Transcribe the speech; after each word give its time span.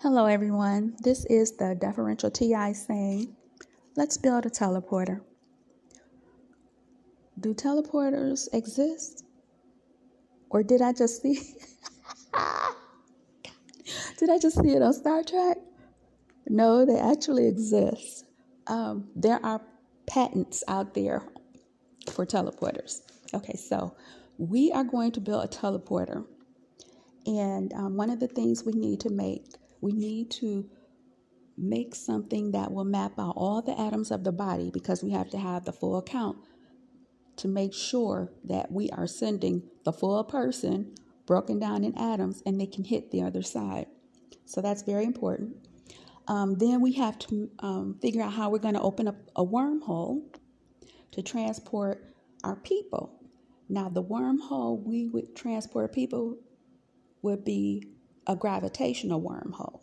Hello, 0.00 0.26
everyone. 0.26 0.94
This 1.02 1.24
is 1.24 1.56
the 1.56 1.74
deferential 1.74 2.30
TI 2.30 2.72
saying, 2.72 3.34
let's 3.96 4.16
build 4.16 4.46
a 4.46 4.48
teleporter. 4.48 5.22
Do 7.40 7.52
teleporters 7.52 8.46
exist? 8.52 9.24
Or 10.50 10.62
did 10.62 10.82
I 10.82 10.92
just 10.92 11.20
see? 11.20 11.34
did 14.18 14.30
I 14.30 14.38
just 14.38 14.62
see 14.62 14.70
it 14.70 14.82
on 14.82 14.92
Star 14.92 15.24
Trek? 15.24 15.56
No, 16.46 16.86
they 16.86 17.00
actually 17.00 17.48
exist. 17.48 18.24
Um, 18.68 19.08
there 19.16 19.44
are 19.44 19.60
patents 20.06 20.62
out 20.68 20.94
there 20.94 21.24
for 22.12 22.24
teleporters. 22.24 23.00
Okay, 23.34 23.56
so 23.56 23.96
we 24.36 24.70
are 24.70 24.84
going 24.84 25.10
to 25.10 25.20
build 25.20 25.44
a 25.44 25.48
teleporter. 25.48 26.24
And 27.26 27.72
um, 27.72 27.96
one 27.96 28.10
of 28.10 28.20
the 28.20 28.28
things 28.28 28.62
we 28.64 28.74
need 28.74 29.00
to 29.00 29.10
make, 29.10 29.56
we 29.80 29.92
need 29.92 30.30
to 30.30 30.68
make 31.56 31.94
something 31.94 32.52
that 32.52 32.72
will 32.72 32.84
map 32.84 33.18
out 33.18 33.34
all 33.36 33.60
the 33.62 33.78
atoms 33.78 34.10
of 34.10 34.24
the 34.24 34.32
body 34.32 34.70
because 34.70 35.02
we 35.02 35.10
have 35.10 35.28
to 35.30 35.38
have 35.38 35.64
the 35.64 35.72
full 35.72 36.00
count 36.02 36.38
to 37.36 37.48
make 37.48 37.74
sure 37.74 38.32
that 38.44 38.70
we 38.70 38.90
are 38.90 39.06
sending 39.06 39.62
the 39.84 39.92
full 39.92 40.22
person 40.24 40.94
broken 41.26 41.58
down 41.58 41.84
in 41.84 41.96
atoms 41.96 42.42
and 42.46 42.60
they 42.60 42.66
can 42.66 42.84
hit 42.84 43.10
the 43.10 43.22
other 43.22 43.42
side. 43.42 43.86
So 44.44 44.60
that's 44.60 44.82
very 44.82 45.04
important. 45.04 45.56
Um, 46.26 46.56
then 46.56 46.80
we 46.80 46.92
have 46.94 47.18
to 47.20 47.50
um, 47.60 47.98
figure 48.00 48.22
out 48.22 48.32
how 48.32 48.50
we're 48.50 48.58
going 48.58 48.74
to 48.74 48.80
open 48.80 49.08
up 49.08 49.16
a 49.34 49.44
wormhole 49.44 50.22
to 51.12 51.22
transport 51.22 52.04
our 52.44 52.56
people. 52.56 53.14
Now, 53.68 53.88
the 53.88 54.02
wormhole 54.02 54.82
we 54.82 55.08
would 55.08 55.34
transport 55.34 55.92
people 55.92 56.36
would 57.22 57.44
be 57.44 57.84
a 58.28 58.36
gravitational 58.36 59.20
wormhole. 59.20 59.80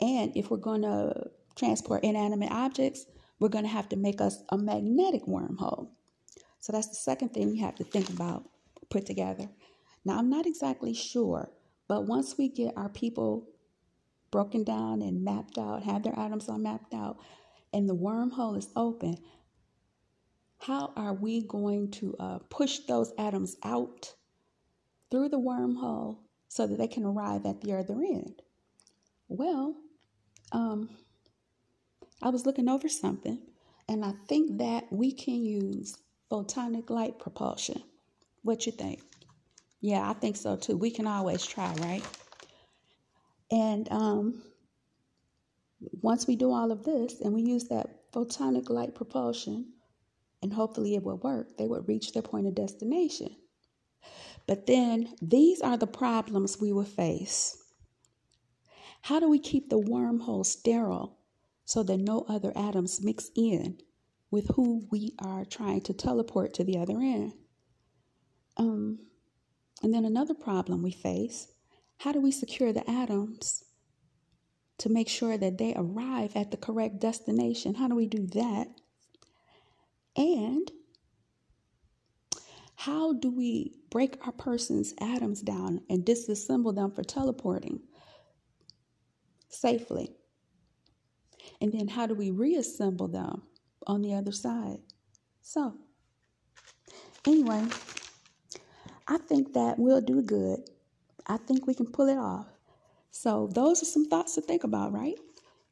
And 0.00 0.36
if 0.36 0.50
we're 0.50 0.58
going 0.58 0.82
to 0.82 1.30
transport 1.56 2.04
inanimate 2.04 2.52
objects, 2.52 3.06
we're 3.40 3.48
going 3.48 3.64
to 3.64 3.70
have 3.70 3.88
to 3.88 3.96
make 3.96 4.20
us 4.20 4.42
a 4.50 4.58
magnetic 4.58 5.26
wormhole. 5.26 5.88
So 6.60 6.72
that's 6.72 6.88
the 6.88 6.94
second 6.94 7.30
thing 7.30 7.50
we 7.50 7.58
have 7.60 7.74
to 7.76 7.84
think 7.84 8.10
about, 8.10 8.48
put 8.90 9.06
together. 9.06 9.48
Now, 10.04 10.18
I'm 10.18 10.30
not 10.30 10.46
exactly 10.46 10.94
sure, 10.94 11.50
but 11.88 12.06
once 12.06 12.36
we 12.38 12.48
get 12.48 12.76
our 12.76 12.88
people 12.88 13.48
broken 14.30 14.62
down 14.62 15.02
and 15.02 15.24
mapped 15.24 15.58
out, 15.58 15.82
have 15.84 16.02
their 16.02 16.18
atoms 16.18 16.48
all 16.48 16.58
mapped 16.58 16.94
out, 16.94 17.18
and 17.72 17.88
the 17.88 17.96
wormhole 17.96 18.56
is 18.56 18.68
open, 18.76 19.16
how 20.60 20.92
are 20.96 21.14
we 21.14 21.42
going 21.42 21.90
to 21.92 22.14
uh, 22.18 22.38
push 22.50 22.80
those 22.80 23.12
atoms 23.18 23.56
out 23.62 24.14
through 25.10 25.28
the 25.28 25.38
wormhole 25.38 26.18
so 26.48 26.66
that 26.66 26.78
they 26.78 26.88
can 26.88 27.04
arrive 27.04 27.46
at 27.46 27.60
the 27.60 27.74
other 27.74 27.94
end? 27.94 28.42
Well, 29.28 29.76
um, 30.52 30.88
I 32.22 32.30
was 32.30 32.46
looking 32.46 32.68
over 32.68 32.88
something, 32.88 33.38
and 33.88 34.04
I 34.04 34.12
think 34.28 34.58
that 34.58 34.84
we 34.90 35.12
can 35.12 35.44
use 35.44 35.96
photonic 36.30 36.90
light 36.90 37.18
propulsion. 37.18 37.82
What 38.42 38.66
you 38.66 38.72
think? 38.72 39.00
Yeah, 39.80 40.08
I 40.08 40.14
think 40.14 40.36
so 40.36 40.56
too. 40.56 40.76
We 40.76 40.90
can 40.90 41.06
always 41.06 41.44
try, 41.46 41.72
right? 41.74 42.04
And 43.50 43.90
um, 43.92 44.42
once 46.02 46.26
we 46.26 46.36
do 46.36 46.52
all 46.52 46.72
of 46.72 46.84
this 46.84 47.20
and 47.20 47.32
we 47.32 47.42
use 47.42 47.64
that 47.68 48.10
photonic 48.12 48.68
light 48.70 48.94
propulsion, 48.94 49.72
and 50.42 50.52
hopefully 50.52 50.94
it 50.94 51.02
will 51.02 51.18
work, 51.18 51.56
they 51.56 51.66
would 51.66 51.88
reach 51.88 52.12
their 52.12 52.22
point 52.22 52.46
of 52.46 52.54
destination. 52.54 53.34
But 54.48 54.66
then 54.66 55.14
these 55.20 55.60
are 55.60 55.76
the 55.76 55.86
problems 55.86 56.58
we 56.58 56.72
will 56.72 56.84
face. 56.84 57.62
How 59.02 59.20
do 59.20 59.28
we 59.28 59.38
keep 59.38 59.68
the 59.68 59.78
wormhole 59.78 60.44
sterile 60.44 61.18
so 61.66 61.82
that 61.82 61.98
no 61.98 62.24
other 62.28 62.52
atoms 62.56 63.02
mix 63.02 63.30
in 63.36 63.78
with 64.30 64.48
who 64.56 64.86
we 64.90 65.14
are 65.18 65.44
trying 65.44 65.82
to 65.82 65.92
teleport 65.92 66.54
to 66.54 66.64
the 66.64 66.78
other 66.78 66.98
end? 66.98 67.34
Um, 68.56 69.00
and 69.82 69.92
then 69.92 70.06
another 70.06 70.34
problem 70.34 70.82
we 70.82 70.92
face 70.92 71.48
how 71.98 72.12
do 72.12 72.20
we 72.20 72.30
secure 72.30 72.72
the 72.72 72.88
atoms 72.88 73.64
to 74.78 74.88
make 74.88 75.08
sure 75.08 75.36
that 75.36 75.58
they 75.58 75.74
arrive 75.74 76.36
at 76.36 76.52
the 76.52 76.56
correct 76.56 77.00
destination? 77.00 77.74
How 77.74 77.88
do 77.88 77.96
we 77.96 78.06
do 78.06 78.26
that? 78.28 78.68
And 80.16 80.70
how 82.78 83.12
do 83.12 83.28
we 83.28 83.72
break 83.90 84.24
our 84.24 84.30
person's 84.30 84.94
atoms 85.00 85.40
down 85.40 85.80
and 85.90 86.04
disassemble 86.04 86.72
them 86.72 86.92
for 86.92 87.02
teleporting 87.02 87.80
safely? 89.48 90.12
And 91.60 91.72
then 91.72 91.88
how 91.88 92.06
do 92.06 92.14
we 92.14 92.30
reassemble 92.30 93.08
them 93.08 93.42
on 93.88 94.00
the 94.00 94.14
other 94.14 94.30
side? 94.30 94.78
So, 95.42 95.74
anyway, 97.26 97.64
I 99.08 99.18
think 99.18 99.54
that 99.54 99.76
we'll 99.76 100.00
do 100.00 100.22
good. 100.22 100.60
I 101.26 101.38
think 101.38 101.66
we 101.66 101.74
can 101.74 101.86
pull 101.86 102.08
it 102.08 102.16
off. 102.16 102.46
So, 103.10 103.48
those 103.52 103.82
are 103.82 103.86
some 103.86 104.04
thoughts 104.04 104.36
to 104.36 104.40
think 104.40 104.62
about, 104.62 104.92
right? 104.92 105.18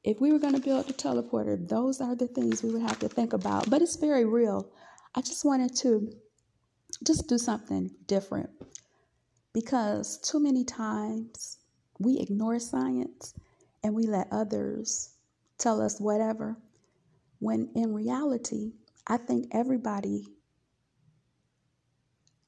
If 0.03 0.21
we 0.21 0.33
were 0.33 0.41
going 0.41 0.55
to 0.55 0.61
build 0.61 0.89
the 0.89 0.93
teleporter, 0.93 1.69
those 1.69 2.01
are 2.01 2.17
the 2.17 2.27
things 2.27 2.65
we 2.65 2.73
would 2.73 2.83
have 2.83 2.99
to 2.99 3.09
think 3.09 3.33
about. 3.33 3.71
But 3.71 3.81
it's 3.81 3.95
very 3.95 4.25
real. 4.25 4.69
I 5.15 5.21
just 5.21 5.45
wanted 5.45 5.77
to 5.77 6.13
just 7.05 7.29
do 7.29 7.39
something 7.39 7.91
different 8.07 8.51
because 9.53 10.19
too 10.19 10.41
many 10.41 10.65
times 10.65 11.59
we 11.99 12.19
ignore 12.19 12.59
science 12.59 13.35
and 13.83 13.95
we 13.95 14.05
let 14.05 14.29
others 14.31 15.11
tell 15.59 15.81
us 15.81 16.01
whatever 16.01 16.57
when 17.39 17.69
in 17.75 17.95
reality 17.95 18.73
I 19.07 19.17
think 19.17 19.49
everybody 19.53 20.27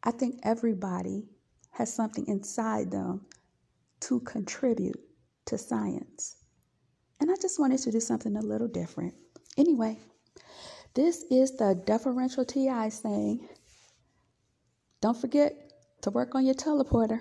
I 0.02 0.10
think 0.10 0.40
everybody 0.42 1.28
has 1.72 1.92
something 1.92 2.26
inside 2.28 2.90
them 2.90 3.26
to 4.00 4.20
contribute 4.20 4.98
to 5.46 5.58
science. 5.58 6.36
And 7.20 7.30
I 7.30 7.34
just 7.40 7.58
wanted 7.58 7.80
to 7.80 7.90
do 7.90 8.00
something 8.00 8.36
a 8.36 8.40
little 8.40 8.68
different. 8.68 9.14
Anyway, 9.56 9.98
this 10.94 11.24
is 11.30 11.56
the 11.56 11.80
deferential 11.84 12.44
TI 12.44 12.90
saying, 12.90 13.48
don't 15.00 15.16
forget 15.16 15.54
to 16.02 16.10
work 16.10 16.34
on 16.34 16.44
your 16.44 16.54
teleporter. 16.54 17.20